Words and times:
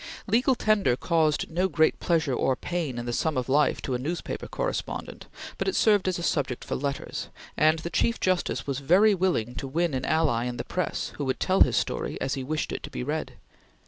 Legal 0.25 0.55
Tender 0.55 0.95
caused 0.97 1.47
no 1.51 1.67
great 1.67 1.99
pleasure 1.99 2.33
or 2.33 2.55
pain 2.55 2.97
in 2.97 3.05
the 3.05 3.13
sum 3.13 3.37
of 3.37 3.47
life 3.47 3.83
to 3.83 3.93
a 3.93 3.99
newspaper 3.99 4.47
correspondent, 4.47 5.27
but 5.59 5.67
it 5.67 5.75
served 5.75 6.07
as 6.07 6.17
a 6.17 6.23
subject 6.23 6.63
for 6.63 6.73
letters, 6.73 7.29
and 7.55 7.77
the 7.77 7.91
Chief 7.91 8.19
Justice 8.19 8.65
was 8.65 8.79
very 8.79 9.13
willing 9.13 9.53
to 9.53 9.67
win 9.67 9.93
an 9.93 10.05
ally 10.05 10.45
in 10.45 10.57
the 10.57 10.63
press 10.63 11.09
who 11.17 11.25
would 11.25 11.39
tell 11.39 11.61
his 11.61 11.77
story 11.77 12.19
as 12.19 12.33
he 12.33 12.43
wished 12.43 12.71
it 12.71 12.81
to 12.81 12.89
be 12.89 13.03
read. 13.03 13.33